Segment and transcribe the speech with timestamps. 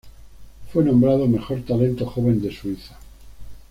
[0.73, 2.97] Fue nombrado mejor talento joven de Suiza.